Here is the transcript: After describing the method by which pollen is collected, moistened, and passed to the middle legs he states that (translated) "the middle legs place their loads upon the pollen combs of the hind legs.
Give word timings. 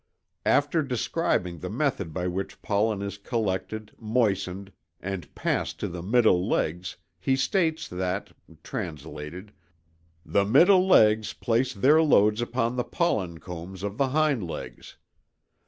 After 0.47 0.81
describing 0.81 1.59
the 1.59 1.69
method 1.69 2.11
by 2.11 2.25
which 2.25 2.63
pollen 2.63 3.03
is 3.03 3.19
collected, 3.19 3.91
moistened, 3.99 4.71
and 4.99 5.31
passed 5.35 5.79
to 5.79 5.87
the 5.87 6.01
middle 6.01 6.49
legs 6.49 6.97
he 7.19 7.35
states 7.35 7.87
that 7.87 8.31
(translated) 8.63 9.53
"the 10.25 10.43
middle 10.43 10.87
legs 10.87 11.33
place 11.33 11.71
their 11.75 12.01
loads 12.01 12.41
upon 12.41 12.77
the 12.77 12.83
pollen 12.83 13.37
combs 13.39 13.83
of 13.83 13.99
the 13.99 14.07
hind 14.07 14.41
legs. 14.49 14.97